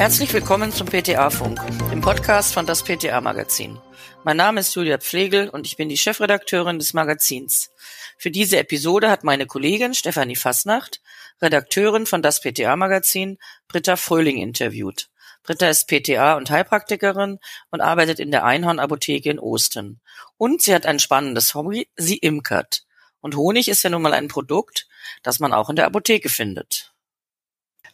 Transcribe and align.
Herzlich 0.00 0.32
willkommen 0.32 0.72
zum 0.72 0.86
PTA-Funk, 0.86 1.60
dem 1.90 2.00
Podcast 2.00 2.54
von 2.54 2.64
das 2.64 2.82
PTA-Magazin. 2.82 3.78
Mein 4.24 4.38
Name 4.38 4.60
ist 4.60 4.74
Julia 4.74 4.96
Pflegel 4.96 5.50
und 5.50 5.66
ich 5.66 5.76
bin 5.76 5.90
die 5.90 5.98
Chefredakteurin 5.98 6.78
des 6.78 6.94
Magazins. 6.94 7.70
Für 8.16 8.30
diese 8.30 8.58
Episode 8.58 9.10
hat 9.10 9.24
meine 9.24 9.44
Kollegin 9.44 9.92
Stefanie 9.92 10.36
Fasnacht, 10.36 11.02
Redakteurin 11.42 12.06
von 12.06 12.22
das 12.22 12.40
PTA-Magazin, 12.40 13.36
Britta 13.68 13.96
Fröhling 13.96 14.38
interviewt. 14.38 15.10
Britta 15.42 15.68
ist 15.68 15.86
PTA 15.86 16.38
und 16.38 16.50
Heilpraktikerin 16.50 17.38
und 17.70 17.82
arbeitet 17.82 18.20
in 18.20 18.30
der 18.30 18.46
Einhorn-Apotheke 18.46 19.28
in 19.28 19.38
Osten. 19.38 20.00
Und 20.38 20.62
sie 20.62 20.74
hat 20.74 20.86
ein 20.86 20.98
spannendes 20.98 21.54
Hobby, 21.54 21.90
sie 21.96 22.16
imkert. 22.16 22.84
Und 23.20 23.36
Honig 23.36 23.68
ist 23.68 23.82
ja 23.82 23.90
nun 23.90 24.00
mal 24.00 24.14
ein 24.14 24.28
Produkt, 24.28 24.88
das 25.22 25.40
man 25.40 25.52
auch 25.52 25.68
in 25.68 25.76
der 25.76 25.84
Apotheke 25.84 26.30
findet. 26.30 26.89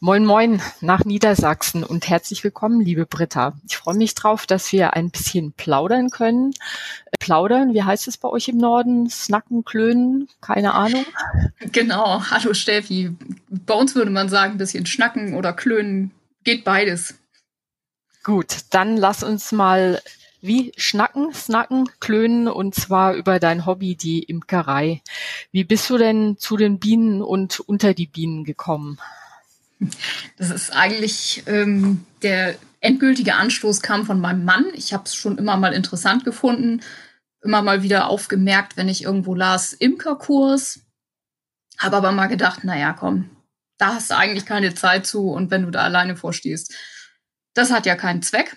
Moin 0.01 0.27
Moin 0.27 0.61
nach 0.83 1.07
Niedersachsen 1.07 1.83
und 1.83 2.07
herzlich 2.07 2.45
willkommen, 2.45 2.83
liebe 2.83 3.07
Britta. 3.07 3.55
Ich 3.67 3.79
freue 3.79 3.97
mich 3.97 4.15
drauf, 4.15 4.47
dass 4.47 4.71
wir 4.71 4.93
ein 4.93 5.09
bisschen 5.11 5.53
plaudern 5.53 6.11
können. 6.11 6.53
Äh, 7.07 7.17
plaudern, 7.19 7.73
wie 7.73 7.83
heißt 7.83 8.07
es 8.07 8.19
bei 8.19 8.29
euch 8.29 8.49
im 8.49 8.59
Norden? 8.59 9.09
Snacken, 9.09 9.65
klönen, 9.65 10.29
keine 10.43 10.75
Ahnung. 10.75 11.07
Genau, 11.73 12.23
hallo 12.31 12.53
Steffi. 12.53 13.17
Bei 13.49 13.73
uns 13.73 13.95
würde 13.95 14.11
man 14.11 14.29
sagen, 14.29 14.53
ein 14.53 14.59
bisschen 14.59 14.85
schnacken 14.85 15.35
oder 15.35 15.55
klönen, 15.55 16.11
geht 16.45 16.65
beides. 16.65 17.15
Gut, 18.23 18.55
dann 18.71 18.99
lass 18.99 19.23
uns 19.23 19.51
mal 19.51 20.03
wie 20.43 20.73
schnacken, 20.77 21.33
snacken, 21.33 21.89
klönen 22.01 22.49
und 22.49 22.75
zwar 22.75 23.15
über 23.15 23.41
dein 23.41 23.65
Hobby, 23.65 23.97
die 23.97 24.23
Imkerei. 24.25 25.01
Wie 25.53 25.65
bist 25.65 25.89
du 25.89 25.97
denn 25.97 26.37
zu 26.37 26.59
den 26.59 26.79
Bienen 26.79 27.23
und 27.23 27.61
unter 27.61 27.95
die 27.95 28.07
Bienen 28.07 28.45
gekommen? 28.45 28.99
Das 30.37 30.51
ist 30.51 30.71
eigentlich 30.71 31.43
ähm, 31.47 32.05
der 32.23 32.57
endgültige 32.81 33.35
Anstoß 33.35 33.83
kam 33.83 34.07
von 34.07 34.21
meinem 34.21 34.45
Mann. 34.45 34.67
Ich 34.75 34.93
habe 34.93 35.05
es 35.05 35.15
schon 35.15 35.39
immer 35.39 35.57
mal 35.57 35.73
interessant 35.73 36.25
gefunden, 36.25 36.83
immer 37.43 37.63
mal 37.63 37.83
wieder 37.83 38.09
aufgemerkt, 38.09 38.77
wenn 38.77 38.89
ich 38.89 39.03
irgendwo 39.03 39.35
las, 39.35 39.73
Imkerkurs. 39.73 40.81
Habe 41.79 41.97
aber 41.97 42.13
mal 42.13 42.27
gedacht, 42.27 42.65
naja, 42.65 42.93
komm, 42.93 43.31
da 43.79 43.95
hast 43.95 44.11
du 44.11 44.17
eigentlich 44.17 44.47
keine 44.47 44.75
Zeit 44.75 45.07
zu 45.07 45.31
und 45.31 45.51
wenn 45.51 45.63
du 45.63 45.71
da 45.71 45.83
alleine 45.83 46.17
vorstehst, 46.17 46.75
das 47.55 47.71
hat 47.71 47.87
ja 47.87 47.97
keinen 47.97 48.23
Zweck. 48.23 48.57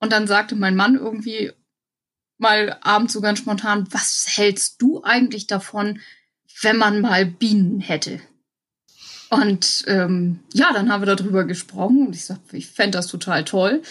Und 0.00 0.12
dann 0.12 0.26
sagte 0.26 0.54
mein 0.54 0.76
Mann 0.76 0.96
irgendwie 0.96 1.52
mal 2.38 2.78
abends 2.82 3.12
so 3.12 3.20
ganz 3.20 3.38
spontan, 3.38 3.86
was 3.90 4.26
hältst 4.28 4.82
du 4.82 5.02
eigentlich 5.02 5.46
davon, 5.46 6.00
wenn 6.62 6.76
man 6.76 7.00
mal 7.00 7.24
Bienen 7.24 7.80
hätte? 7.80 8.20
Und 9.34 9.84
ähm, 9.88 10.38
ja, 10.52 10.72
dann 10.72 10.92
haben 10.92 11.04
wir 11.04 11.14
darüber 11.14 11.44
gesprochen 11.44 12.06
und 12.06 12.14
ich 12.14 12.24
sagte, 12.24 12.56
ich 12.56 12.68
fände 12.68 12.98
das 12.98 13.08
total 13.08 13.44
toll. 13.44 13.82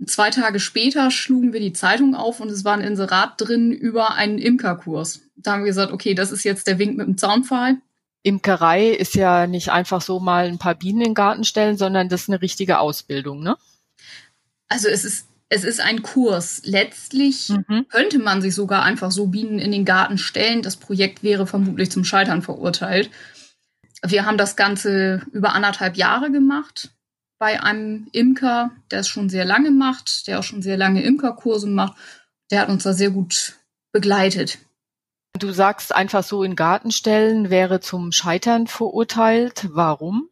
Und 0.00 0.10
zwei 0.10 0.30
Tage 0.30 0.58
später 0.58 1.10
schlugen 1.12 1.52
wir 1.52 1.60
die 1.60 1.72
Zeitung 1.72 2.16
auf 2.16 2.40
und 2.40 2.50
es 2.50 2.64
war 2.64 2.74
ein 2.74 2.80
Inserat 2.80 3.34
drin 3.36 3.70
über 3.70 4.14
einen 4.14 4.38
Imkerkurs. 4.38 5.20
Da 5.36 5.52
haben 5.52 5.60
wir 5.60 5.68
gesagt, 5.68 5.92
okay, 5.92 6.14
das 6.14 6.32
ist 6.32 6.42
jetzt 6.42 6.66
der 6.66 6.78
Wink 6.78 6.96
mit 6.96 7.06
dem 7.06 7.16
Zaunpfahl. 7.16 7.76
Imkerei 8.24 8.88
ist 8.88 9.14
ja 9.14 9.46
nicht 9.46 9.70
einfach 9.70 10.02
so 10.02 10.18
mal 10.18 10.46
ein 10.46 10.58
paar 10.58 10.74
Bienen 10.74 11.00
in 11.00 11.08
den 11.10 11.14
Garten 11.14 11.44
stellen, 11.44 11.78
sondern 11.78 12.08
das 12.08 12.22
ist 12.22 12.28
eine 12.28 12.42
richtige 12.42 12.80
Ausbildung, 12.80 13.42
ne? 13.42 13.56
Also 14.68 14.88
es 14.88 15.04
ist 15.04 15.28
es 15.50 15.64
ist 15.64 15.80
ein 15.80 16.02
Kurs. 16.02 16.60
Letztlich 16.64 17.48
mhm. 17.48 17.86
könnte 17.88 18.18
man 18.18 18.42
sich 18.42 18.54
sogar 18.54 18.82
einfach 18.82 19.10
so 19.10 19.28
Bienen 19.28 19.58
in 19.58 19.72
den 19.72 19.84
Garten 19.84 20.18
stellen. 20.18 20.60
Das 20.60 20.76
Projekt 20.76 21.22
wäre 21.22 21.46
vermutlich 21.46 21.90
zum 21.90 22.04
Scheitern 22.04 22.42
verurteilt. 22.42 23.10
Wir 24.04 24.26
haben 24.26 24.38
das 24.38 24.56
Ganze 24.56 25.22
über 25.32 25.54
anderthalb 25.54 25.96
Jahre 25.96 26.30
gemacht 26.30 26.90
bei 27.38 27.62
einem 27.62 28.08
Imker, 28.12 28.70
der 28.90 29.00
es 29.00 29.08
schon 29.08 29.28
sehr 29.28 29.44
lange 29.44 29.70
macht, 29.70 30.26
der 30.26 30.38
auch 30.38 30.42
schon 30.42 30.62
sehr 30.62 30.76
lange 30.76 31.02
Imkerkurse 31.02 31.68
macht. 31.68 31.96
Der 32.50 32.60
hat 32.60 32.68
uns 32.68 32.82
da 32.82 32.92
sehr 32.92 33.10
gut 33.10 33.54
begleitet. 33.92 34.58
Du 35.38 35.52
sagst 35.52 35.94
einfach 35.94 36.24
so 36.24 36.42
in 36.42 36.56
Garten 36.56 36.90
stellen 36.90 37.50
wäre 37.50 37.80
zum 37.80 38.12
Scheitern 38.12 38.66
verurteilt. 38.66 39.68
Warum? 39.70 40.28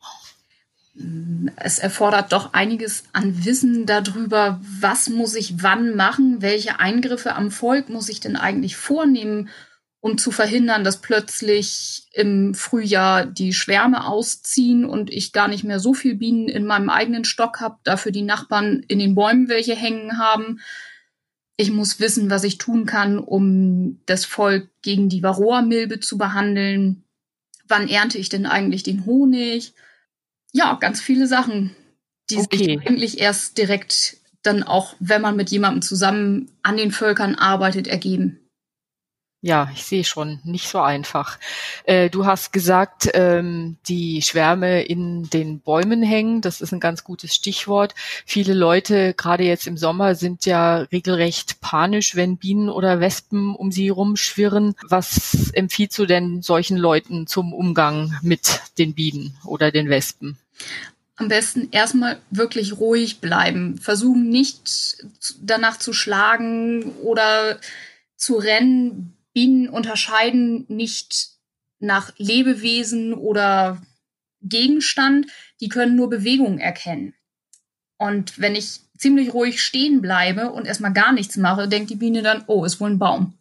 Es 1.56 1.78
erfordert 1.78 2.32
doch 2.32 2.54
einiges 2.54 3.04
an 3.12 3.44
Wissen 3.44 3.86
darüber, 3.86 4.60
was 4.80 5.08
muss 5.10 5.34
ich 5.34 5.62
wann 5.62 5.94
machen, 5.94 6.40
welche 6.40 6.80
Eingriffe 6.80 7.34
am 7.34 7.50
Volk 7.50 7.90
muss 7.90 8.08
ich 8.08 8.20
denn 8.20 8.36
eigentlich 8.36 8.76
vornehmen, 8.76 9.50
um 10.06 10.18
zu 10.18 10.30
verhindern, 10.30 10.84
dass 10.84 11.00
plötzlich 11.00 12.04
im 12.12 12.54
Frühjahr 12.54 13.26
die 13.26 13.52
Schwärme 13.52 14.06
ausziehen 14.06 14.84
und 14.84 15.10
ich 15.10 15.32
gar 15.32 15.48
nicht 15.48 15.64
mehr 15.64 15.80
so 15.80 15.94
viel 15.94 16.14
Bienen 16.14 16.48
in 16.48 16.64
meinem 16.64 16.90
eigenen 16.90 17.24
Stock 17.24 17.58
habe, 17.58 17.78
dafür 17.82 18.12
die 18.12 18.22
Nachbarn 18.22 18.84
in 18.86 19.00
den 19.00 19.16
Bäumen 19.16 19.48
welche 19.48 19.74
hängen 19.74 20.16
haben. 20.16 20.60
Ich 21.56 21.72
muss 21.72 21.98
wissen, 21.98 22.30
was 22.30 22.44
ich 22.44 22.56
tun 22.56 22.86
kann, 22.86 23.18
um 23.18 23.98
das 24.06 24.24
Volk 24.24 24.68
gegen 24.80 25.08
die 25.08 25.24
Varroa-Milbe 25.24 25.98
zu 25.98 26.18
behandeln. 26.18 27.02
Wann 27.66 27.88
ernte 27.88 28.18
ich 28.18 28.28
denn 28.28 28.46
eigentlich 28.46 28.84
den 28.84 29.06
Honig? 29.06 29.72
Ja, 30.52 30.74
ganz 30.74 31.00
viele 31.00 31.26
Sachen, 31.26 31.74
die 32.30 32.36
okay. 32.36 32.56
sich 32.56 32.86
eigentlich 32.86 33.18
erst 33.18 33.58
direkt 33.58 34.18
dann 34.44 34.62
auch, 34.62 34.94
wenn 35.00 35.20
man 35.20 35.34
mit 35.34 35.50
jemandem 35.50 35.82
zusammen 35.82 36.52
an 36.62 36.76
den 36.76 36.92
Völkern 36.92 37.34
arbeitet, 37.34 37.88
ergeben. 37.88 38.45
Ja, 39.46 39.70
ich 39.72 39.84
sehe 39.84 40.02
schon, 40.02 40.40
nicht 40.42 40.66
so 40.66 40.80
einfach. 40.80 41.38
Äh, 41.84 42.10
du 42.10 42.26
hast 42.26 42.52
gesagt, 42.52 43.08
ähm, 43.14 43.76
die 43.86 44.20
Schwärme 44.20 44.82
in 44.82 45.30
den 45.30 45.60
Bäumen 45.60 46.02
hängen. 46.02 46.40
Das 46.40 46.60
ist 46.60 46.72
ein 46.72 46.80
ganz 46.80 47.04
gutes 47.04 47.32
Stichwort. 47.32 47.94
Viele 48.24 48.54
Leute, 48.54 49.14
gerade 49.14 49.44
jetzt 49.44 49.68
im 49.68 49.76
Sommer, 49.76 50.16
sind 50.16 50.46
ja 50.46 50.78
regelrecht 50.78 51.60
panisch, 51.60 52.16
wenn 52.16 52.38
Bienen 52.38 52.68
oder 52.68 52.98
Wespen 52.98 53.54
um 53.54 53.70
sie 53.70 53.88
rumschwirren. 53.88 54.74
Was 54.82 55.52
empfiehlst 55.52 55.96
du 55.96 56.06
denn 56.06 56.42
solchen 56.42 56.76
Leuten 56.76 57.28
zum 57.28 57.54
Umgang 57.54 58.18
mit 58.22 58.62
den 58.78 58.94
Bienen 58.94 59.36
oder 59.44 59.70
den 59.70 59.88
Wespen? 59.88 60.38
Am 61.14 61.28
besten 61.28 61.68
erstmal 61.70 62.18
wirklich 62.30 62.78
ruhig 62.78 63.20
bleiben. 63.20 63.78
Versuchen 63.78 64.28
nicht 64.28 65.04
danach 65.40 65.76
zu 65.76 65.92
schlagen 65.92 66.90
oder 67.04 67.60
zu 68.16 68.38
rennen 68.38 69.12
Bienen 69.36 69.68
unterscheiden 69.68 70.64
nicht 70.68 71.28
nach 71.78 72.10
Lebewesen 72.16 73.12
oder 73.12 73.82
Gegenstand, 74.40 75.26
die 75.60 75.68
können 75.68 75.94
nur 75.94 76.08
Bewegung 76.08 76.58
erkennen. 76.58 77.12
Und 77.98 78.38
wenn 78.38 78.54
ich 78.54 78.80
ziemlich 78.96 79.34
ruhig 79.34 79.60
stehen 79.60 80.00
bleibe 80.00 80.52
und 80.52 80.66
erstmal 80.66 80.94
gar 80.94 81.12
nichts 81.12 81.36
mache, 81.36 81.68
denkt 81.68 81.90
die 81.90 81.96
Biene 81.96 82.22
dann, 82.22 82.44
oh, 82.46 82.64
ist 82.64 82.80
wohl 82.80 82.88
ein 82.88 82.98
Baum. 82.98 83.34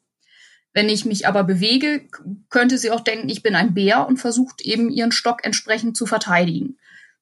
Wenn 0.73 0.89
ich 0.89 1.05
mich 1.05 1.29
aber 1.29 1.45
bewege, 1.45 2.01
könnte 2.49 2.77
sie 2.77 2.91
auch 2.91 2.99
denken, 2.99 3.29
ich 3.29 3.41
bin 3.41 3.55
ein 3.55 3.73
Bär 3.73 4.05
und 4.05 4.17
versucht 4.17 4.59
eben 4.63 4.89
ihren 4.89 5.13
Stock 5.13 5.45
entsprechend 5.45 5.95
zu 5.95 6.05
verteidigen. 6.05 6.77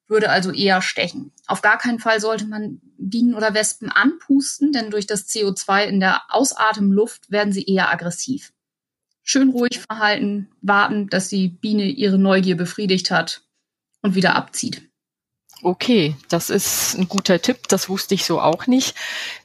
Würde 0.08 0.30
also 0.30 0.50
eher 0.50 0.82
stechen. 0.82 1.30
Auf 1.46 1.62
gar 1.62 1.78
keinen 1.78 2.00
Fall 2.00 2.18
sollte 2.18 2.46
man 2.46 2.80
Bienen 2.98 3.34
oder 3.34 3.54
Wespen 3.54 3.92
anpusten, 3.92 4.72
denn 4.72 4.90
durch 4.90 5.06
das 5.06 5.28
CO2 5.28 5.84
in 5.84 6.00
der 6.00 6.22
Ausatemluft 6.30 7.30
werden 7.30 7.52
sie 7.52 7.62
eher 7.62 7.92
aggressiv 7.92 8.50
schön 9.24 9.50
ruhig 9.50 9.80
verhalten, 9.80 10.48
warten, 10.60 11.08
dass 11.08 11.28
die 11.28 11.48
Biene 11.48 11.84
ihre 11.86 12.18
Neugier 12.18 12.56
befriedigt 12.56 13.10
hat 13.10 13.42
und 14.02 14.14
wieder 14.14 14.36
abzieht. 14.36 14.82
Okay, 15.62 16.14
das 16.28 16.50
ist 16.50 16.94
ein 16.98 17.08
guter 17.08 17.40
Tipp, 17.40 17.68
das 17.68 17.88
wusste 17.88 18.14
ich 18.14 18.26
so 18.26 18.38
auch 18.40 18.66
nicht. 18.66 18.94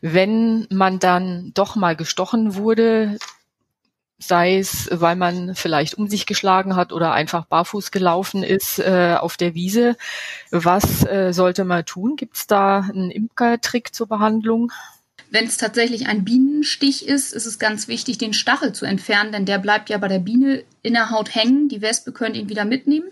Wenn 0.02 0.68
man 0.70 1.00
dann 1.00 1.52
doch 1.54 1.78
mal 1.78 1.96
gestochen 1.96 2.56
wurde, 2.56 3.18
sei 4.18 4.58
es, 4.58 4.90
weil 4.92 5.16
man 5.16 5.56
vielleicht 5.56 5.98
um 5.98 6.10
sich 6.10 6.26
geschlagen 6.26 6.76
hat 6.76 6.92
oder 6.92 7.14
einfach 7.14 7.46
barfuß 7.46 7.92
gelaufen 7.92 8.44
ist 8.44 8.80
äh, 8.80 9.16
auf 9.18 9.38
der 9.38 9.56
Wiese, 9.56 9.96
was 10.52 11.06
äh, 11.06 11.32
sollte 11.32 11.64
man 11.64 11.86
tun? 11.86 12.18
Gibt 12.18 12.36
es 12.36 12.48
da 12.48 12.80
einen 12.80 13.12
Imkertrick 13.12 13.96
zur 13.96 14.08
Behandlung? 14.08 14.74
Wenn 15.32 15.46
es 15.46 15.58
tatsächlich 15.58 16.08
ein 16.08 16.26
Bienenstich 16.26 17.08
ist, 17.08 17.34
ist 17.34 17.46
es 17.46 17.60
ganz 17.60 17.88
wichtig, 17.88 18.18
den 18.18 18.34
Stachel 18.34 18.74
zu 18.74 18.86
entfernen, 18.86 19.32
denn 19.32 19.46
der 19.46 19.60
bleibt 19.60 19.90
ja 19.90 19.98
bei 20.00 20.08
der 20.08 20.20
Biene 20.20 20.64
in 20.82 20.94
der 20.94 21.12
Haut 21.12 21.36
hängen. 21.36 21.70
Die 21.70 21.82
Wespe 21.82 22.12
könnte 22.12 22.40
ihn 22.40 22.50
wieder 22.50 22.66
mitnehmen. 22.66 23.08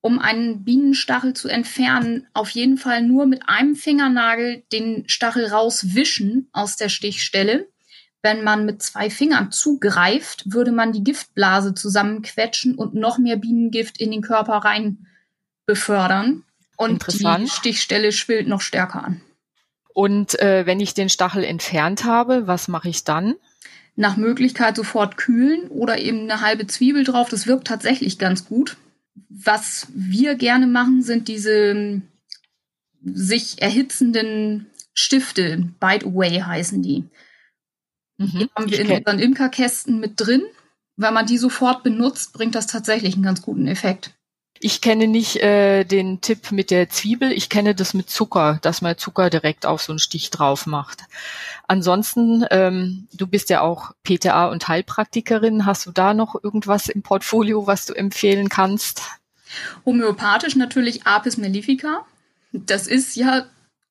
Um 0.00 0.18
einen 0.18 0.64
Bienenstachel 0.64 1.34
zu 1.34 1.48
entfernen, 1.48 2.26
auf 2.32 2.50
jeden 2.50 2.78
Fall 2.78 3.02
nur 3.02 3.26
mit 3.26 3.42
einem 3.48 3.76
Fingernagel 3.76 4.62
den 4.72 5.08
Stachel 5.08 5.46
rauswischen 5.46 6.48
aus 6.52 6.76
der 6.76 6.88
Stichstelle. 6.88 7.68
Wenn 8.22 8.42
man 8.42 8.66
mit 8.66 8.82
zwei 8.82 9.08
Fingern 9.08 9.52
zugreift, 9.52 10.52
würde 10.52 10.72
man 10.72 10.92
die 10.92 11.04
Giftblase 11.04 11.74
zusammenquetschen 11.74 12.74
und 12.74 12.94
noch 12.94 13.18
mehr 13.18 13.36
Bienengift 13.36 13.98
in 14.00 14.10
den 14.10 14.22
Körper 14.22 14.54
rein 14.54 15.06
befördern. 15.66 16.44
Und 16.76 17.06
die 17.12 17.46
Stichstelle 17.46 18.10
schwillt 18.10 18.48
noch 18.48 18.62
stärker 18.62 19.04
an. 19.04 19.20
Und 19.94 20.38
äh, 20.40 20.66
wenn 20.66 20.80
ich 20.80 20.94
den 20.94 21.08
Stachel 21.08 21.44
entfernt 21.44 22.04
habe, 22.04 22.46
was 22.46 22.68
mache 22.68 22.88
ich 22.88 23.04
dann? 23.04 23.34
Nach 23.96 24.16
Möglichkeit 24.16 24.76
sofort 24.76 25.16
kühlen 25.16 25.68
oder 25.68 25.98
eben 25.98 26.20
eine 26.20 26.40
halbe 26.40 26.66
Zwiebel 26.66 27.04
drauf. 27.04 27.28
Das 27.28 27.46
wirkt 27.46 27.66
tatsächlich 27.66 28.18
ganz 28.18 28.46
gut. 28.46 28.76
Was 29.28 29.88
wir 29.92 30.36
gerne 30.36 30.66
machen, 30.66 31.02
sind 31.02 31.28
diese 31.28 32.02
sich 33.02 33.60
erhitzenden 33.60 34.66
Stifte, 34.94 35.68
Bite 35.80 36.06
Away 36.06 36.40
heißen 36.40 36.82
die. 36.82 37.04
Mhm, 38.18 38.28
die 38.38 38.50
haben 38.54 38.70
wir 38.70 38.80
in 38.80 38.90
unseren 38.90 39.18
Imkerkästen 39.18 39.98
mit 39.98 40.14
drin. 40.16 40.42
Wenn 40.96 41.14
man 41.14 41.26
die 41.26 41.38
sofort 41.38 41.82
benutzt, 41.82 42.32
bringt 42.32 42.54
das 42.54 42.66
tatsächlich 42.66 43.14
einen 43.14 43.22
ganz 43.22 43.40
guten 43.40 43.66
Effekt. 43.66 44.14
Ich 44.62 44.82
kenne 44.82 45.06
nicht 45.08 45.36
äh, 45.36 45.84
den 45.84 46.20
Tipp 46.20 46.52
mit 46.52 46.70
der 46.70 46.90
Zwiebel, 46.90 47.32
ich 47.32 47.48
kenne 47.48 47.74
das 47.74 47.94
mit 47.94 48.10
Zucker, 48.10 48.58
dass 48.60 48.82
man 48.82 48.98
Zucker 48.98 49.30
direkt 49.30 49.64
auf 49.64 49.80
so 49.80 49.92
einen 49.92 49.98
Stich 49.98 50.28
drauf 50.28 50.66
macht. 50.66 51.04
Ansonsten, 51.66 52.44
ähm, 52.50 53.08
du 53.14 53.26
bist 53.26 53.48
ja 53.48 53.62
auch 53.62 53.92
PTA 54.04 54.48
und 54.48 54.68
Heilpraktikerin. 54.68 55.64
Hast 55.64 55.86
du 55.86 55.92
da 55.92 56.12
noch 56.12 56.34
irgendwas 56.42 56.90
im 56.90 57.00
Portfolio, 57.00 57.66
was 57.66 57.86
du 57.86 57.94
empfehlen 57.94 58.50
kannst? 58.50 59.00
Homöopathisch 59.86 60.56
natürlich 60.56 61.06
Apis 61.06 61.38
mellifica. 61.38 62.04
Das 62.52 62.86
ist 62.86 63.16
ja 63.16 63.46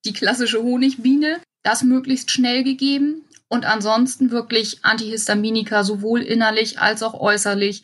die 0.05 0.13
klassische 0.13 0.61
Honigbiene. 0.61 1.39
Das 1.63 1.81
möglichst 1.81 2.29
schnell 2.29 2.63
gegeben. 2.63 3.23
Und 3.47 3.65
ansonsten 3.65 4.29
wirklich 4.29 4.85
Antihistaminika, 4.85 5.83
sowohl 5.83 6.21
innerlich 6.21 6.79
als 6.79 7.01
auch 7.01 7.19
äußerlich 7.19 7.81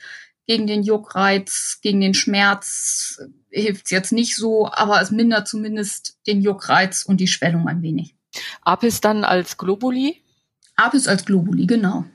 gegen 0.47 0.67
den 0.67 0.83
Juckreiz, 0.83 1.79
gegen 1.81 2.01
den 2.01 2.13
Schmerz 2.13 3.21
hilft 3.49 3.85
es 3.85 3.91
jetzt 3.91 4.11
nicht 4.11 4.35
so, 4.35 4.69
aber 4.71 5.01
es 5.01 5.11
mindert 5.11 5.47
zumindest 5.47 6.17
den 6.27 6.41
Juckreiz 6.41 7.03
und 7.03 7.17
die 7.17 7.27
Schwellung 7.27 7.67
ein 7.67 7.81
wenig. 7.81 8.15
Apis 8.61 9.01
dann 9.01 9.23
als 9.23 9.57
Globuli? 9.57 10.21
Apis 10.75 11.07
als 11.07 11.25
Globuli, 11.25 11.65
genau. 11.65 12.05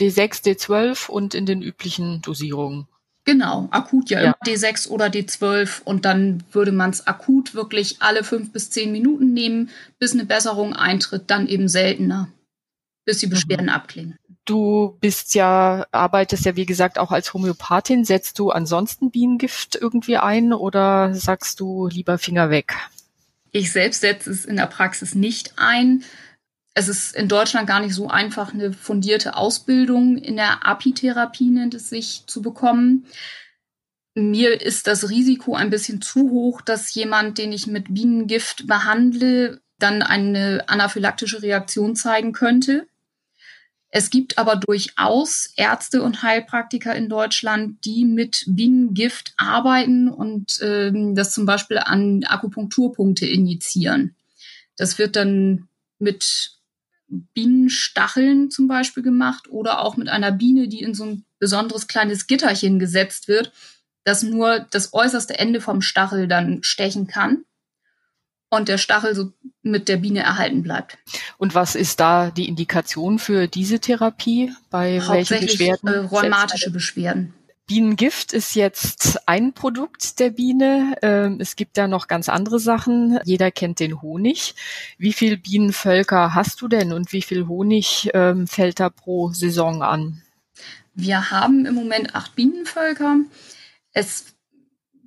D6, 0.00 0.44
D12 0.44 1.08
und 1.08 1.34
in 1.34 1.46
den 1.46 1.62
üblichen 1.62 2.20
Dosierungen. 2.22 2.86
Genau, 3.24 3.68
akut 3.70 4.10
ja, 4.10 4.20
ja. 4.20 4.24
immer 4.26 4.36
D6 4.44 4.88
oder 4.88 5.06
D12 5.06 5.82
und 5.84 6.04
dann 6.04 6.42
würde 6.50 6.72
man 6.72 6.90
es 6.90 7.06
akut 7.06 7.54
wirklich 7.54 8.02
alle 8.02 8.24
fünf 8.24 8.52
bis 8.52 8.70
zehn 8.70 8.90
Minuten 8.90 9.32
nehmen, 9.32 9.70
bis 9.98 10.12
eine 10.12 10.24
Besserung 10.24 10.74
eintritt, 10.74 11.30
dann 11.30 11.46
eben 11.46 11.68
seltener, 11.68 12.28
bis 13.04 13.18
die 13.18 13.26
Beschwerden 13.26 13.66
mhm. 13.66 13.72
abklingen. 13.72 14.18
Du 14.44 14.96
bist 15.00 15.34
ja, 15.34 15.86
arbeitest 15.92 16.44
ja 16.44 16.56
wie 16.56 16.66
gesagt 16.66 16.98
auch 16.98 17.12
als 17.12 17.32
Homöopathin. 17.32 18.04
Setzt 18.04 18.38
du 18.38 18.50
ansonsten 18.50 19.10
Bienengift 19.10 19.76
irgendwie 19.76 20.16
ein 20.16 20.52
oder 20.52 21.14
sagst 21.14 21.60
du 21.60 21.86
lieber 21.86 22.18
Finger 22.18 22.50
weg? 22.50 22.74
Ich 23.52 23.70
selbst 23.70 24.00
setze 24.00 24.30
es 24.30 24.44
in 24.44 24.56
der 24.56 24.66
Praxis 24.66 25.14
nicht 25.14 25.54
ein. 25.56 26.02
Es 26.74 26.88
ist 26.88 27.14
in 27.14 27.28
Deutschland 27.28 27.68
gar 27.68 27.80
nicht 27.80 27.94
so 27.94 28.08
einfach, 28.08 28.54
eine 28.54 28.72
fundierte 28.72 29.36
Ausbildung 29.36 30.16
in 30.16 30.36
der 30.36 30.66
Apitherapie 30.66 31.50
nennt 31.50 31.74
es 31.74 31.90
sich 31.90 32.24
zu 32.26 32.40
bekommen. 32.40 33.06
Mir 34.14 34.60
ist 34.60 34.86
das 34.86 35.10
Risiko 35.10 35.54
ein 35.54 35.70
bisschen 35.70 36.00
zu 36.00 36.30
hoch, 36.30 36.62
dass 36.62 36.94
jemand, 36.94 37.38
den 37.38 37.52
ich 37.52 37.66
mit 37.66 37.94
Bienengift 37.94 38.66
behandle, 38.66 39.60
dann 39.78 40.02
eine 40.02 40.64
anaphylaktische 40.66 41.42
Reaktion 41.42 41.94
zeigen 41.94 42.32
könnte. 42.32 42.86
Es 43.94 44.08
gibt 44.08 44.38
aber 44.38 44.56
durchaus 44.56 45.52
Ärzte 45.54 46.02
und 46.02 46.22
Heilpraktiker 46.22 46.96
in 46.96 47.10
Deutschland, 47.10 47.84
die 47.84 48.06
mit 48.06 48.44
Bienengift 48.46 49.34
arbeiten 49.36 50.08
und 50.08 50.60
ähm, 50.62 51.14
das 51.14 51.30
zum 51.30 51.44
Beispiel 51.44 51.76
an 51.76 52.24
Akupunkturpunkte 52.24 53.26
injizieren. 53.26 54.16
Das 54.78 54.98
wird 54.98 55.14
dann 55.14 55.68
mit 55.98 56.52
Bienenstacheln 57.08 58.50
zum 58.50 58.66
Beispiel 58.66 59.02
gemacht 59.02 59.50
oder 59.50 59.82
auch 59.82 59.98
mit 59.98 60.08
einer 60.08 60.32
Biene, 60.32 60.68
die 60.68 60.80
in 60.80 60.94
so 60.94 61.04
ein 61.04 61.24
besonderes 61.38 61.86
kleines 61.86 62.26
Gitterchen 62.26 62.78
gesetzt 62.78 63.28
wird, 63.28 63.52
das 64.04 64.22
nur 64.22 64.60
das 64.70 64.94
äußerste 64.94 65.38
Ende 65.38 65.60
vom 65.60 65.82
Stachel 65.82 66.28
dann 66.28 66.62
stechen 66.62 67.06
kann 67.08 67.44
und 68.52 68.68
der 68.68 68.78
Stachel 68.78 69.14
so 69.14 69.32
mit 69.62 69.88
der 69.88 69.96
Biene 69.96 70.20
erhalten 70.20 70.62
bleibt. 70.62 70.98
Und 71.38 71.54
was 71.54 71.74
ist 71.74 72.00
da 72.00 72.30
die 72.30 72.48
Indikation 72.48 73.18
für 73.18 73.48
diese 73.48 73.80
Therapie? 73.80 74.52
Bei 74.70 75.00
welchen 75.08 75.40
Beschwerden? 75.40 75.88
Äh, 75.88 75.98
rheumatische 75.98 76.70
Beschwerden. 76.70 77.32
Bienengift 77.66 78.34
ist 78.34 78.54
jetzt 78.54 79.26
ein 79.26 79.54
Produkt 79.54 80.18
der 80.20 80.30
Biene. 80.30 80.96
Ähm, 81.00 81.38
es 81.40 81.56
gibt 81.56 81.78
da 81.78 81.88
noch 81.88 82.08
ganz 82.08 82.28
andere 82.28 82.58
Sachen. 82.58 83.18
Jeder 83.24 83.50
kennt 83.50 83.80
den 83.80 84.02
Honig. 84.02 84.54
Wie 84.98 85.14
viel 85.14 85.38
Bienenvölker 85.38 86.34
hast 86.34 86.60
du 86.60 86.68
denn 86.68 86.92
und 86.92 87.12
wie 87.12 87.22
viel 87.22 87.46
Honig 87.46 88.10
ähm, 88.12 88.46
fällt 88.46 88.80
da 88.80 88.90
pro 88.90 89.30
Saison 89.30 89.82
an? 89.82 90.20
Wir 90.94 91.30
haben 91.30 91.64
im 91.64 91.74
Moment 91.74 92.14
acht 92.14 92.34
Bienenvölker. 92.34 93.16
Es 93.94 94.34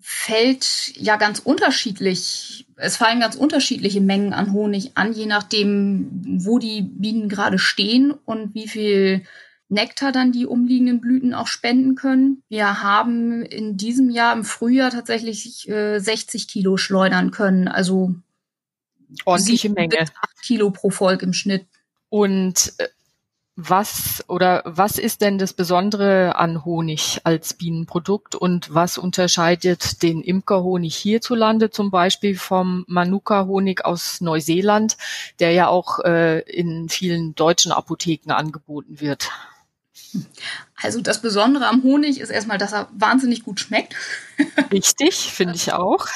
fällt 0.07 0.95
ja 0.97 1.15
ganz 1.15 1.39
unterschiedlich, 1.39 2.67
es 2.75 2.95
fallen 2.95 3.19
ganz 3.19 3.35
unterschiedliche 3.35 4.01
Mengen 4.01 4.33
an 4.33 4.53
Honig 4.53 4.91
an, 4.93 5.13
je 5.13 5.25
nachdem, 5.25 6.07
wo 6.45 6.59
die 6.59 6.83
Bienen 6.83 7.27
gerade 7.27 7.57
stehen 7.57 8.11
und 8.11 8.53
wie 8.53 8.67
viel 8.67 9.23
Nektar 9.67 10.11
dann 10.11 10.31
die 10.31 10.45
umliegenden 10.45 11.01
Blüten 11.01 11.33
auch 11.33 11.47
spenden 11.47 11.95
können. 11.95 12.43
Wir 12.49 12.83
haben 12.83 13.41
in 13.41 13.77
diesem 13.77 14.11
Jahr 14.11 14.33
im 14.33 14.43
Frühjahr 14.43 14.91
tatsächlich 14.91 15.67
äh, 15.67 15.97
60 15.97 16.47
Kilo 16.47 16.77
schleudern 16.77 17.31
können, 17.31 17.67
also 17.67 18.13
ordentliche 19.25 19.71
Menge. 19.71 20.01
8 20.01 20.11
Kilo 20.43 20.69
pro 20.69 20.91
Volk 20.91 21.23
im 21.23 21.33
Schnitt. 21.33 21.65
Und 22.09 22.73
äh, 22.77 22.87
was 23.57 24.23
oder 24.27 24.63
was 24.65 24.97
ist 24.97 25.21
denn 25.21 25.37
das 25.37 25.53
Besondere 25.53 26.35
an 26.35 26.65
Honig 26.65 27.21
als 27.23 27.53
Bienenprodukt 27.53 28.35
und 28.35 28.73
was 28.73 28.97
unterscheidet 28.97 30.03
den 30.03 30.21
Imkerhonig 30.21 30.95
hierzulande 30.95 31.69
zum 31.69 31.89
Beispiel 31.89 32.37
vom 32.37 32.83
Manuka-Honig 32.87 33.85
aus 33.85 34.19
Neuseeland, 34.19 34.97
der 35.39 35.51
ja 35.51 35.67
auch 35.67 35.99
äh, 35.99 36.39
in 36.41 36.89
vielen 36.89 37.33
deutschen 37.35 37.71
Apotheken 37.71 38.33
angeboten 38.33 38.99
wird? 38.99 39.29
Also 40.81 40.99
das 41.01 41.21
Besondere 41.21 41.67
am 41.67 41.83
Honig 41.83 42.19
ist 42.19 42.29
erstmal, 42.29 42.57
dass 42.57 42.73
er 42.73 42.89
wahnsinnig 42.93 43.43
gut 43.43 43.61
schmeckt. 43.61 43.95
Richtig, 44.71 45.15
finde 45.15 45.55
ich 45.55 45.71
auch. 45.71 46.07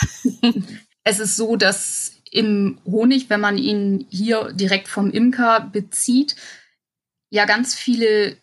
es 1.05 1.19
ist 1.19 1.37
so, 1.37 1.55
dass 1.55 2.11
im 2.31 2.79
Honig, 2.85 3.29
wenn 3.29 3.39
man 3.39 3.57
ihn 3.57 4.05
hier 4.09 4.51
direkt 4.53 4.89
vom 4.89 5.09
Imker 5.09 5.61
bezieht, 5.71 6.35
ja 7.29 7.45
ganz 7.45 7.75
viele 7.75 8.37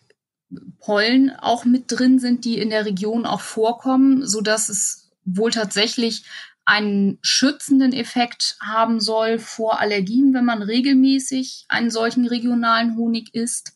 Pollen 0.79 1.31
auch 1.31 1.65
mit 1.65 1.85
drin 1.87 2.19
sind, 2.19 2.45
die 2.45 2.59
in 2.59 2.69
der 2.69 2.85
Region 2.85 3.25
auch 3.25 3.41
vorkommen, 3.41 4.25
so 4.25 4.41
dass 4.41 4.69
es 4.69 5.11
wohl 5.25 5.51
tatsächlich 5.51 6.23
einen 6.65 7.17
schützenden 7.21 7.93
Effekt 7.93 8.57
haben 8.61 8.99
soll 8.99 9.39
vor 9.39 9.79
Allergien, 9.79 10.33
wenn 10.33 10.45
man 10.45 10.61
regelmäßig 10.61 11.65
einen 11.69 11.89
solchen 11.89 12.27
regionalen 12.27 12.97
Honig 12.97 13.33
isst. 13.33 13.73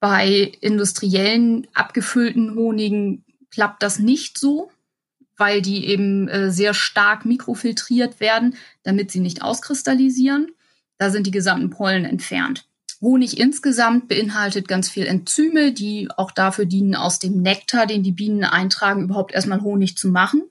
Bei 0.00 0.52
industriellen 0.60 1.66
abgefüllten 1.74 2.54
Honigen 2.54 3.24
klappt 3.50 3.82
das 3.82 3.98
nicht 3.98 4.38
so, 4.38 4.70
weil 5.36 5.62
die 5.62 5.86
eben 5.86 6.28
äh, 6.28 6.50
sehr 6.50 6.74
stark 6.74 7.24
mikrofiltriert 7.24 8.20
werden, 8.20 8.56
damit 8.82 9.10
sie 9.10 9.20
nicht 9.20 9.42
auskristallisieren. 9.42 10.48
Da 10.98 11.10
sind 11.10 11.26
die 11.26 11.32
gesamten 11.32 11.70
Pollen 11.70 12.04
entfernt. 12.04 12.66
Honig 13.00 13.38
insgesamt 13.38 14.08
beinhaltet 14.08 14.68
ganz 14.68 14.88
viel 14.88 15.06
Enzyme, 15.06 15.72
die 15.72 16.08
auch 16.16 16.30
dafür 16.30 16.64
dienen, 16.64 16.94
aus 16.94 17.18
dem 17.18 17.42
Nektar, 17.42 17.86
den 17.86 18.02
die 18.02 18.12
Bienen 18.12 18.44
eintragen, 18.44 19.04
überhaupt 19.04 19.32
erstmal 19.32 19.62
Honig 19.62 19.96
zu 19.96 20.08
machen. 20.08 20.42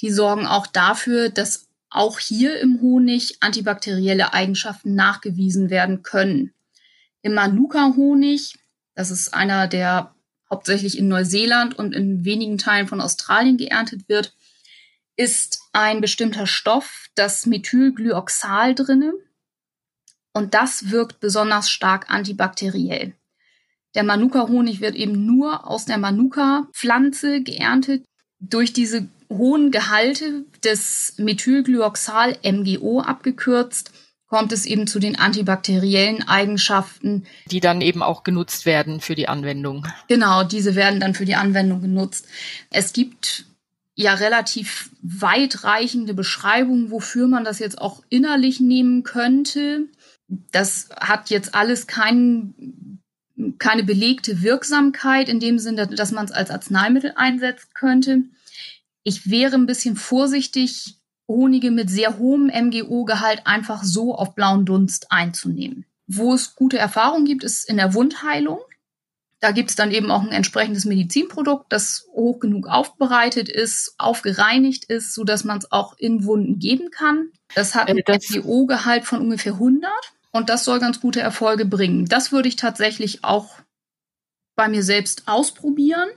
Die 0.00 0.10
sorgen 0.10 0.46
auch 0.46 0.66
dafür, 0.66 1.30
dass 1.30 1.68
auch 1.88 2.18
hier 2.18 2.58
im 2.60 2.80
Honig 2.80 3.36
antibakterielle 3.40 4.32
Eigenschaften 4.32 4.94
nachgewiesen 4.94 5.70
werden 5.70 6.02
können. 6.02 6.52
Im 7.22 7.34
Manuka-Honig, 7.34 8.58
das 8.94 9.10
ist 9.10 9.32
einer, 9.32 9.68
der 9.68 10.14
hauptsächlich 10.50 10.98
in 10.98 11.08
Neuseeland 11.08 11.78
und 11.78 11.94
in 11.94 12.24
wenigen 12.24 12.58
Teilen 12.58 12.88
von 12.88 13.00
Australien 13.00 13.56
geerntet 13.56 14.08
wird, 14.08 14.34
ist 15.16 15.60
ein 15.72 16.00
bestimmter 16.00 16.46
Stoff, 16.46 17.08
das 17.14 17.46
Methylglyoxal 17.46 18.74
drinne. 18.74 19.12
Und 20.32 20.54
das 20.54 20.90
wirkt 20.90 21.20
besonders 21.20 21.70
stark 21.70 22.10
antibakteriell. 22.10 23.14
Der 23.94 24.04
Manuka-Honig 24.04 24.80
wird 24.80 24.94
eben 24.94 25.26
nur 25.26 25.68
aus 25.68 25.84
der 25.84 25.98
Manuka-Pflanze 25.98 27.42
geerntet. 27.42 28.04
Durch 28.40 28.72
diese 28.72 29.08
hohen 29.28 29.70
Gehalte 29.70 30.44
des 30.64 31.14
Methylglyoxal, 31.18 32.38
MGO 32.42 33.00
abgekürzt, 33.00 33.92
kommt 34.26 34.50
es 34.52 34.64
eben 34.64 34.86
zu 34.86 34.98
den 34.98 35.18
antibakteriellen 35.18 36.26
Eigenschaften. 36.26 37.26
Die 37.50 37.60
dann 37.60 37.82
eben 37.82 38.02
auch 38.02 38.24
genutzt 38.24 38.64
werden 38.64 39.02
für 39.02 39.14
die 39.14 39.28
Anwendung. 39.28 39.86
Genau, 40.08 40.42
diese 40.42 40.74
werden 40.74 41.00
dann 41.00 41.14
für 41.14 41.26
die 41.26 41.34
Anwendung 41.34 41.82
genutzt. 41.82 42.26
Es 42.70 42.94
gibt 42.94 43.44
ja 43.94 44.14
relativ 44.14 44.90
weitreichende 45.02 46.14
Beschreibungen, 46.14 46.90
wofür 46.90 47.28
man 47.28 47.44
das 47.44 47.58
jetzt 47.58 47.78
auch 47.78 48.02
innerlich 48.08 48.58
nehmen 48.58 49.02
könnte. 49.02 49.88
Das 50.50 50.88
hat 50.98 51.30
jetzt 51.30 51.54
alles 51.54 51.86
kein, 51.86 53.00
keine 53.58 53.84
belegte 53.84 54.42
Wirksamkeit 54.42 55.28
in 55.28 55.40
dem 55.40 55.58
Sinne, 55.58 55.86
dass 55.86 56.12
man 56.12 56.24
es 56.24 56.32
als 56.32 56.50
Arzneimittel 56.50 57.12
einsetzen 57.16 57.68
könnte. 57.74 58.22
Ich 59.04 59.30
wäre 59.30 59.56
ein 59.56 59.66
bisschen 59.66 59.96
vorsichtig, 59.96 60.96
Honige 61.28 61.70
mit 61.70 61.88
sehr 61.88 62.18
hohem 62.18 62.46
MGO-Gehalt 62.46 63.46
einfach 63.46 63.84
so 63.84 64.14
auf 64.14 64.34
blauen 64.34 64.66
Dunst 64.66 65.10
einzunehmen. 65.10 65.86
Wo 66.06 66.34
es 66.34 66.54
gute 66.54 66.78
Erfahrungen 66.78 67.24
gibt, 67.24 67.44
ist 67.44 67.68
in 67.68 67.76
der 67.76 67.94
Wundheilung. 67.94 68.58
Da 69.40 69.50
gibt 69.50 69.70
es 69.70 69.76
dann 69.76 69.90
eben 69.90 70.10
auch 70.10 70.22
ein 70.22 70.30
entsprechendes 70.30 70.84
Medizinprodukt, 70.84 71.72
das 71.72 72.06
hoch 72.12 72.38
genug 72.38 72.68
aufbereitet 72.68 73.48
ist, 73.48 73.94
aufgereinigt 73.98 74.84
ist, 74.84 75.14
so 75.14 75.24
dass 75.24 75.42
man 75.42 75.58
es 75.58 75.72
auch 75.72 75.98
in 75.98 76.24
Wunden 76.24 76.58
geben 76.58 76.90
kann. 76.90 77.30
Das 77.54 77.74
hat 77.74 77.88
äh, 77.88 77.92
ein 77.92 78.02
MGO-Gehalt 78.06 79.04
von 79.04 79.20
ungefähr 79.20 79.54
100 79.54 79.90
und 80.32 80.48
das 80.48 80.64
soll 80.64 80.80
ganz 80.80 81.00
gute 81.00 81.20
Erfolge 81.20 81.64
bringen. 81.64 82.06
Das 82.06 82.32
würde 82.32 82.48
ich 82.48 82.56
tatsächlich 82.56 83.22
auch 83.22 83.56
bei 84.56 84.68
mir 84.68 84.82
selbst 84.82 85.28
ausprobieren. 85.28 86.08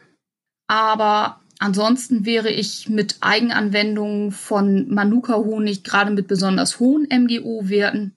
Aber 0.67 1.41
ansonsten 1.60 2.25
wäre 2.25 2.50
ich 2.50 2.89
mit 2.89 3.17
Eigenanwendungen 3.22 4.31
von 4.31 4.93
Manuka-Honig, 4.93 5.84
gerade 5.84 6.12
mit 6.12 6.27
besonders 6.27 6.79
hohen 6.79 7.07
MGO-Werten, 7.10 8.15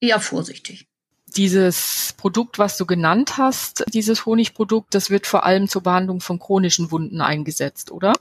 eher 0.00 0.20
vorsichtig. 0.20 0.86
Dieses 1.26 2.14
Produkt, 2.16 2.58
was 2.58 2.76
du 2.76 2.86
genannt 2.86 3.38
hast, 3.38 3.84
dieses 3.92 4.26
Honigprodukt, 4.26 4.94
das 4.94 5.10
wird 5.10 5.26
vor 5.26 5.44
allem 5.44 5.68
zur 5.68 5.82
Behandlung 5.82 6.20
von 6.20 6.38
chronischen 6.38 6.90
Wunden 6.90 7.20
eingesetzt, 7.20 7.90
oder? 7.90 8.12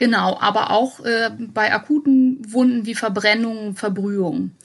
Genau, 0.00 0.36
aber 0.40 0.72
auch 0.72 0.98
äh, 1.00 1.30
bei 1.38 1.72
akuten 1.72 2.52
Wunden 2.52 2.86
wie 2.86 2.96
Verbrennungen, 2.96 3.76
Verbrühungen. 3.76 4.56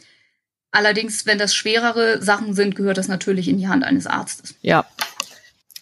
Allerdings, 0.77 1.25
wenn 1.25 1.39
das 1.39 1.55
schwerere 1.55 2.21
Sachen 2.21 2.53
sind, 2.53 2.75
gehört 2.75 2.99
das 2.99 3.07
natürlich 3.07 3.47
in 3.47 3.57
die 3.57 3.67
Hand 3.67 3.83
eines 3.83 4.05
Arztes. 4.05 4.53
Ja, 4.61 4.85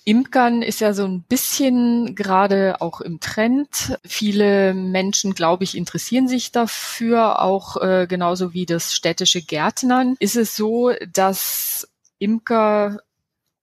Imkern 0.06 0.62
ist 0.62 0.80
ja 0.80 0.94
so 0.94 1.04
ein 1.04 1.22
bisschen 1.24 2.16
gerade 2.16 2.80
auch 2.80 3.02
im 3.02 3.20
Trend. 3.20 4.00
Viele 4.06 4.74
Menschen, 4.74 5.34
glaube 5.34 5.66
ich, 5.66 5.76
interessieren 5.76 6.30
sich 6.30 6.54
dafür, 6.54 7.42
auch 7.42 7.76
äh, 7.82 8.08
genauso 8.08 8.54
wie 8.54 8.66
das 8.66 8.96
städtische 8.96 9.42
Gärtnern. 9.42 10.16
Ist 10.20 10.38
es 10.38 10.56
so, 10.56 10.94
dass 11.12 11.90
Imker 12.18 13.02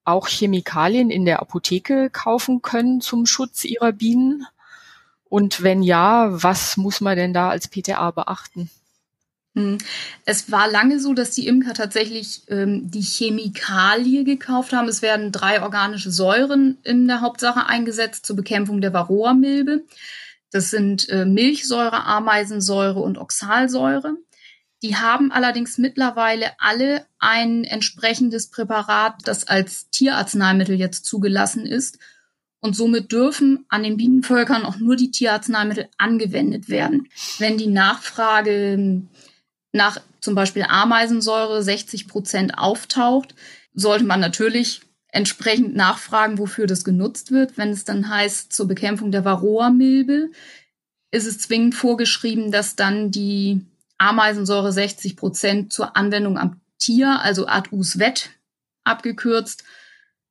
auch 0.05 0.29
Chemikalien 0.29 1.11
in 1.11 1.25
der 1.25 1.41
Apotheke 1.41 2.11
kaufen 2.11 2.61
können 2.61 3.01
zum 3.01 3.25
Schutz 3.25 3.65
ihrer 3.65 3.93
Bienen? 3.93 4.45
Und 5.31 5.63
wenn 5.63 5.83
ja, 5.83 6.29
was 6.31 6.77
muss 6.77 7.01
man 7.01 7.17
denn 7.17 7.33
da 7.33 7.49
als 7.49 7.69
PTA 7.69 8.11
beachten? 8.11 8.69
Hm. 9.55 9.79
Es 10.25 10.51
war 10.51 10.71
lange 10.71 10.99
so, 10.99 11.13
dass 11.13 11.33
die 11.33 11.47
Imker 11.47 11.75
tatsächlich 11.75 12.43
ähm, 12.49 12.91
die 12.91 13.03
Chemikalie 13.03 14.25
gekauft 14.25 14.73
haben. 14.73 14.89
Es 14.89 15.03
werden 15.03 15.31
drei 15.31 15.63
organische 15.63 16.11
Säuren 16.11 16.79
in 16.85 17.07
der 17.07 17.21
Hauptsache 17.21 17.67
eingesetzt 17.67 18.25
zur 18.25 18.37
Bekämpfung 18.37 18.81
der 18.81 18.95
Varroa-Milbe. 18.95 19.85
Das 20.51 20.71
sind 20.71 21.09
äh, 21.09 21.25
Milchsäure, 21.25 22.05
Ameisensäure 22.05 23.01
und 23.01 23.19
Oxalsäure. 23.19 24.17
Die 24.83 24.97
haben 24.97 25.31
allerdings 25.31 25.79
mittlerweile 25.79 26.53
alle 26.59 27.07
ein 27.19 27.65
entsprechendes 27.65 28.49
Präparat, 28.49 29.15
das 29.25 29.47
als 29.47 29.89
Tierarzneimittel 29.91 30.77
jetzt 30.77 31.05
zugelassen 31.05 31.67
ist. 31.67 31.99
Und 32.61 32.77
somit 32.77 33.11
dürfen 33.11 33.65
an 33.69 33.83
den 33.83 33.97
Bienenvölkern 33.97 34.65
auch 34.65 34.77
nur 34.77 34.97
die 34.97 35.11
Tierarzneimittel 35.11 35.89
angewendet 35.99 36.69
werden. 36.69 37.09
Wenn 37.39 37.59
die 37.59 37.67
Nachfrage 37.67 39.03
nach 39.73 40.01
zum 40.21 40.35
Beispiel 40.35 40.65
Ameisensäure 40.69 41.63
60 41.63 42.07
Prozent 42.07 42.59
auftaucht, 42.59 43.35
sollte 43.75 44.05
man 44.05 44.21
natürlich 44.21 44.83
entsprechend 45.09 45.75
nachfragen, 45.75 46.39
wofür 46.39 46.67
das 46.67 46.85
genutzt 46.85 47.33
wird. 47.33 47.59
Wenn 47.59 47.71
es 47.71 47.85
dann 47.85 48.09
heißt, 48.09 48.53
zur 48.53 48.69
Bekämpfung 48.69 49.11
der 49.11 49.25
Varroa-Milbe, 49.25 50.31
ist 51.11 51.27
es 51.27 51.39
zwingend 51.39 51.75
vorgeschrieben, 51.75 52.51
dass 52.51 52.77
dann 52.77 53.11
die 53.11 53.67
Ameisensäure 53.99 54.73
60 54.73 55.17
Prozent 55.17 55.73
zur 55.73 55.97
Anwendung 55.97 56.39
am 56.39 56.61
Tier, 56.79 57.21
also 57.21 57.47
Ad 57.47 57.71
us 57.73 57.99
vet 57.99 58.31
abgekürzt, 58.85 59.65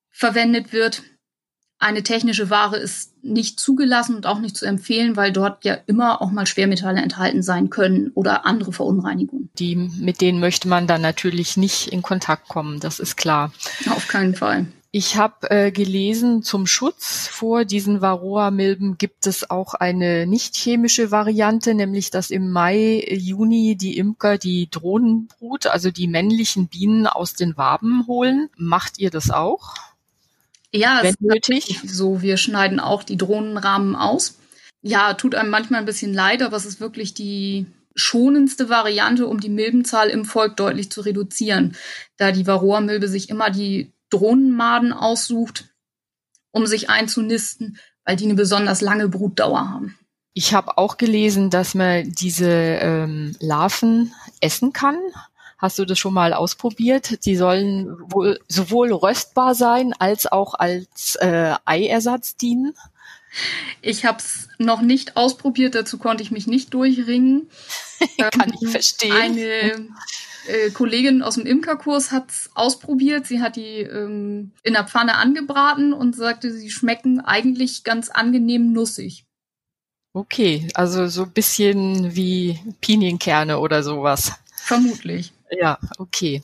verwendet 0.09 0.73
wird 0.73 1.03
eine 1.81 2.03
technische 2.03 2.49
Ware 2.49 2.77
ist 2.77 3.11
nicht 3.23 3.59
zugelassen 3.59 4.15
und 4.15 4.25
auch 4.25 4.39
nicht 4.39 4.55
zu 4.55 4.65
empfehlen, 4.65 5.15
weil 5.15 5.31
dort 5.31 5.65
ja 5.65 5.77
immer 5.87 6.21
auch 6.21 6.31
mal 6.31 6.45
Schwermetalle 6.45 7.01
enthalten 7.01 7.43
sein 7.43 7.69
können 7.69 8.11
oder 8.13 8.45
andere 8.45 8.71
Verunreinigungen. 8.71 9.49
Die, 9.57 9.75
mit 9.75 10.21
denen 10.21 10.39
möchte 10.39 10.67
man 10.67 10.87
dann 10.87 11.01
natürlich 11.01 11.57
nicht 11.57 11.87
in 11.87 12.01
Kontakt 12.01 12.47
kommen, 12.47 12.79
das 12.79 12.99
ist 12.99 13.17
klar. 13.17 13.51
Auf 13.89 14.07
keinen 14.07 14.35
Fall. 14.35 14.67
Ich 14.93 15.15
habe 15.15 15.49
äh, 15.49 15.71
gelesen, 15.71 16.43
zum 16.43 16.67
Schutz 16.67 17.27
vor 17.27 17.63
diesen 17.63 18.01
Varroa-Milben 18.01 18.97
gibt 18.97 19.25
es 19.25 19.49
auch 19.49 19.73
eine 19.73 20.27
nicht 20.27 20.57
chemische 20.57 21.11
Variante, 21.11 21.73
nämlich 21.73 22.11
dass 22.11 22.29
im 22.29 22.51
Mai, 22.51 23.07
Juni 23.09 23.77
die 23.77 23.97
Imker 23.97 24.37
die 24.37 24.69
Drohnenbrut, 24.69 25.67
also 25.67 25.91
die 25.91 26.07
männlichen 26.07 26.67
Bienen 26.67 27.07
aus 27.07 27.35
den 27.35 27.55
Waben 27.55 28.05
holen. 28.05 28.49
Macht 28.57 28.99
ihr 28.99 29.11
das 29.11 29.31
auch? 29.31 29.75
Ja, 30.73 30.99
wenn 31.03 31.15
nötig. 31.19 31.79
So, 31.85 32.21
wir 32.21 32.37
schneiden 32.37 32.79
auch 32.79 33.03
die 33.03 33.17
Drohnenrahmen 33.17 33.95
aus. 33.95 34.37
Ja, 34.81 35.13
tut 35.13 35.35
einem 35.35 35.49
manchmal 35.49 35.81
ein 35.81 35.85
bisschen 35.85 36.13
leid, 36.13 36.41
aber 36.41 36.57
es 36.57 36.65
ist 36.65 36.79
wirklich 36.79 37.13
die 37.13 37.67
schonendste 37.95 38.69
Variante, 38.69 39.27
um 39.27 39.39
die 39.39 39.49
Milbenzahl 39.49 40.09
im 40.09 40.25
Volk 40.25 40.57
deutlich 40.57 40.91
zu 40.91 41.01
reduzieren, 41.01 41.75
da 42.17 42.31
die 42.31 42.47
Varroa-Milbe 42.47 43.07
sich 43.07 43.29
immer 43.29 43.49
die 43.49 43.91
Drohnenmaden 44.09 44.93
aussucht, 44.93 45.69
um 46.51 46.65
sich 46.65 46.89
einzunisten, 46.89 47.77
weil 48.05 48.15
die 48.15 48.25
eine 48.25 48.35
besonders 48.35 48.81
lange 48.81 49.09
Brutdauer 49.09 49.69
haben. 49.69 49.97
Ich 50.33 50.53
habe 50.53 50.77
auch 50.77 50.97
gelesen, 50.97 51.49
dass 51.49 51.75
man 51.75 52.09
diese 52.11 52.49
ähm, 52.49 53.35
Larven 53.39 54.13
essen 54.39 54.71
kann. 54.71 54.97
Hast 55.61 55.77
du 55.77 55.85
das 55.85 55.99
schon 55.99 56.15
mal 56.15 56.33
ausprobiert? 56.33 57.23
Die 57.25 57.35
sollen 57.35 57.95
wohl 58.11 58.39
sowohl 58.47 58.91
röstbar 58.91 59.53
sein 59.53 59.93
als 59.99 60.25
auch 60.31 60.55
als 60.55 61.15
äh, 61.17 61.53
Eiersatz 61.65 62.35
dienen. 62.35 62.73
Ich 63.81 64.03
habe 64.03 64.17
es 64.17 64.49
noch 64.57 64.81
nicht 64.81 65.15
ausprobiert, 65.15 65.75
dazu 65.75 65.99
konnte 65.99 66.23
ich 66.23 66.31
mich 66.31 66.47
nicht 66.47 66.73
durchringen. 66.73 67.47
Kann 68.17 68.49
ähm, 68.49 68.57
ich 68.59 68.69
verstehen. 68.69 69.11
Eine 69.11 69.87
äh, 70.47 70.71
Kollegin 70.73 71.21
aus 71.21 71.35
dem 71.35 71.45
Imkerkurs 71.45 72.11
hat 72.11 72.31
es 72.31 72.49
ausprobiert. 72.55 73.27
Sie 73.27 73.39
hat 73.39 73.55
die 73.55 73.81
ähm, 73.81 74.53
in 74.63 74.73
der 74.73 74.87
Pfanne 74.87 75.17
angebraten 75.17 75.93
und 75.93 76.15
sagte, 76.15 76.51
sie 76.51 76.71
schmecken 76.71 77.19
eigentlich 77.21 77.83
ganz 77.83 78.09
angenehm 78.09 78.73
nussig. 78.73 79.25
Okay, 80.13 80.67
also 80.73 81.07
so 81.07 81.23
ein 81.23 81.31
bisschen 81.31 82.15
wie 82.15 82.59
Pinienkerne 82.81 83.59
oder 83.59 83.83
sowas. 83.83 84.33
Vermutlich. 84.63 85.33
Ja, 85.49 85.79
okay. 85.97 86.43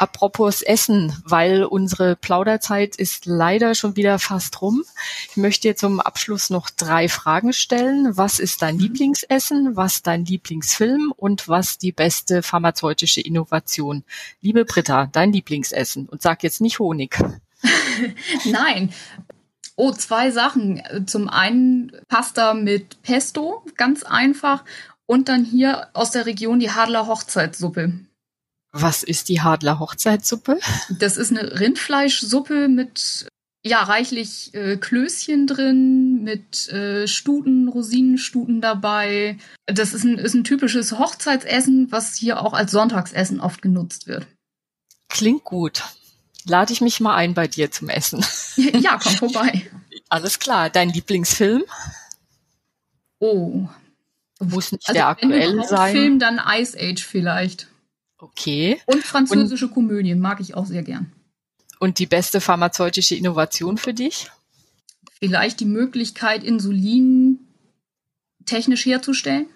Apropos 0.00 0.62
Essen, 0.62 1.14
weil 1.24 1.62
unsere 1.62 2.16
Plauderzeit 2.16 2.96
ist 2.96 3.26
leider 3.26 3.76
schon 3.76 3.94
wieder 3.94 4.18
fast 4.18 4.60
rum. 4.60 4.82
Ich 5.30 5.36
möchte 5.36 5.68
dir 5.68 5.76
zum 5.76 6.00
Abschluss 6.00 6.50
noch 6.50 6.68
drei 6.68 7.08
Fragen 7.08 7.52
stellen. 7.52 8.16
Was 8.16 8.40
ist 8.40 8.62
dein 8.62 8.74
mhm. 8.74 8.80
Lieblingsessen? 8.80 9.76
Was 9.76 10.02
dein 10.02 10.24
Lieblingsfilm? 10.24 11.12
Und 11.16 11.46
was 11.46 11.78
die 11.78 11.92
beste 11.92 12.42
pharmazeutische 12.42 13.20
Innovation? 13.20 14.02
Liebe 14.40 14.64
Britta, 14.64 15.06
dein 15.06 15.32
Lieblingsessen. 15.32 16.08
Und 16.08 16.22
sag 16.22 16.42
jetzt 16.42 16.60
nicht 16.60 16.80
Honig. 16.80 17.22
Nein. 18.46 18.92
Oh, 19.76 19.92
zwei 19.92 20.30
Sachen. 20.32 20.82
Zum 21.06 21.28
einen 21.28 21.92
Pasta 22.08 22.54
mit 22.54 23.00
Pesto, 23.02 23.64
ganz 23.76 24.02
einfach. 24.02 24.64
Und 25.10 25.28
dann 25.28 25.44
hier 25.44 25.88
aus 25.92 26.12
der 26.12 26.24
Region 26.24 26.60
die 26.60 26.70
Hadler 26.70 27.08
Hochzeitssuppe. 27.08 27.94
Was 28.70 29.02
ist 29.02 29.28
die 29.28 29.40
Hadler 29.40 29.80
Hochzeitssuppe? 29.80 30.60
Das 30.88 31.16
ist 31.16 31.32
eine 31.32 31.58
Rindfleischsuppe 31.58 32.68
mit 32.68 33.26
ja 33.64 33.82
reichlich 33.82 34.54
äh, 34.54 34.76
Klößchen 34.76 35.48
drin, 35.48 36.22
mit 36.22 36.68
äh, 36.68 37.08
Stuten, 37.08 37.66
Rosinenstuten 37.66 38.60
dabei. 38.60 39.36
Das 39.66 39.94
ist 39.94 40.04
ein, 40.04 40.16
ist 40.16 40.34
ein 40.34 40.44
typisches 40.44 40.96
Hochzeitsessen, 40.96 41.90
was 41.90 42.14
hier 42.14 42.40
auch 42.40 42.52
als 42.52 42.70
Sonntagsessen 42.70 43.40
oft 43.40 43.62
genutzt 43.62 44.06
wird. 44.06 44.28
Klingt 45.08 45.42
gut. 45.42 45.82
Lade 46.44 46.72
ich 46.72 46.80
mich 46.80 47.00
mal 47.00 47.16
ein 47.16 47.34
bei 47.34 47.48
dir 47.48 47.72
zum 47.72 47.88
Essen. 47.88 48.24
ja, 48.56 48.96
komm 49.02 49.14
vorbei. 49.14 49.68
Alles 50.08 50.38
klar. 50.38 50.70
Dein 50.70 50.90
Lieblingsfilm? 50.90 51.64
Oh. 53.18 53.66
Muss 54.40 54.72
nicht 54.72 54.88
also, 54.88 54.96
der 54.96 55.08
aktuell 55.08 55.62
sein. 55.64 55.92
Film, 55.92 56.18
dann 56.18 56.40
Ice 56.46 56.76
Age 56.78 57.04
vielleicht. 57.04 57.68
Okay. 58.18 58.80
Und 58.86 59.02
französische 59.02 59.66
und, 59.66 59.74
Komödien 59.74 60.18
mag 60.18 60.40
ich 60.40 60.54
auch 60.54 60.66
sehr 60.66 60.82
gern. 60.82 61.12
Und 61.78 61.98
die 61.98 62.06
beste 62.06 62.40
pharmazeutische 62.40 63.14
Innovation 63.14 63.78
für 63.78 63.94
dich? 63.94 64.30
Vielleicht 65.18 65.60
die 65.60 65.66
Möglichkeit, 65.66 66.44
Insulin 66.44 67.38
technisch 68.46 68.86
herzustellen. 68.86 69.46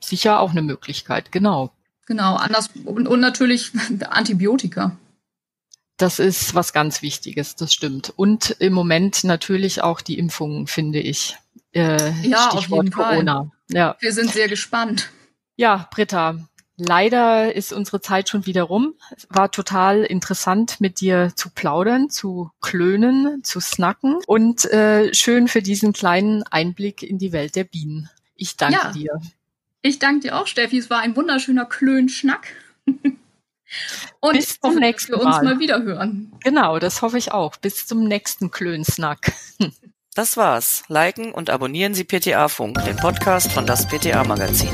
Sicher 0.00 0.40
auch 0.40 0.50
eine 0.50 0.62
Möglichkeit, 0.62 1.32
genau. 1.32 1.72
Genau, 2.06 2.36
anders 2.36 2.70
und, 2.84 3.06
und 3.08 3.20
natürlich 3.20 3.72
Antibiotika. 4.08 4.96
Das 5.96 6.18
ist 6.18 6.54
was 6.54 6.72
ganz 6.72 7.00
Wichtiges, 7.00 7.56
das 7.56 7.72
stimmt. 7.72 8.12
Und 8.16 8.50
im 8.58 8.74
Moment 8.74 9.24
natürlich 9.24 9.82
auch 9.82 10.02
die 10.02 10.18
Impfungen, 10.18 10.66
finde 10.66 11.00
ich. 11.00 11.36
Äh, 11.76 12.12
ja, 12.22 12.50
Stichwort 12.50 12.90
Corona. 12.90 13.34
Fall. 13.34 13.50
Ja. 13.68 13.96
Wir 14.00 14.12
sind 14.12 14.30
sehr 14.30 14.48
gespannt. 14.48 15.10
Ja, 15.56 15.88
Britta, 15.90 16.38
leider 16.76 17.54
ist 17.54 17.72
unsere 17.72 18.00
Zeit 18.00 18.28
schon 18.28 18.46
wieder 18.46 18.62
rum. 18.62 18.94
Es 19.14 19.26
war 19.28 19.50
total 19.50 20.04
interessant, 20.04 20.80
mit 20.80 21.00
dir 21.00 21.32
zu 21.34 21.50
plaudern, 21.50 22.08
zu 22.08 22.50
klönen, 22.62 23.44
zu 23.44 23.60
snacken 23.60 24.20
und 24.26 24.64
äh, 24.66 25.12
schön 25.12 25.48
für 25.48 25.60
diesen 25.60 25.92
kleinen 25.92 26.44
Einblick 26.44 27.02
in 27.02 27.18
die 27.18 27.32
Welt 27.32 27.56
der 27.56 27.64
Bienen. 27.64 28.08
Ich 28.34 28.56
danke 28.56 28.80
ja, 28.82 28.92
dir. 28.92 29.20
Ich 29.82 29.98
danke 29.98 30.20
dir 30.20 30.38
auch, 30.38 30.46
Steffi. 30.46 30.78
Es 30.78 30.88
war 30.88 31.00
ein 31.00 31.14
wunderschöner 31.14 31.66
Klönschnack. 31.66 32.48
Und 34.20 34.36
Bis 34.36 34.60
zum 34.60 34.70
hoffe, 34.70 34.80
nächsten 34.80 35.12
wir 35.12 35.20
uns 35.20 35.42
mal 35.42 35.58
wieder 35.58 35.82
hören. 35.82 36.32
Genau, 36.42 36.78
das 36.78 37.02
hoffe 37.02 37.18
ich 37.18 37.32
auch. 37.32 37.56
Bis 37.56 37.86
zum 37.86 38.04
nächsten 38.04 38.50
Klönsnack. 38.50 39.32
Das 40.16 40.38
war's. 40.38 40.82
Liken 40.88 41.30
und 41.30 41.50
abonnieren 41.50 41.92
Sie 41.92 42.04
PTA 42.04 42.48
Funk, 42.48 42.82
den 42.86 42.96
Podcast 42.96 43.52
von 43.52 43.66
das 43.66 43.86
PTA 43.86 44.24
Magazin. 44.24 44.70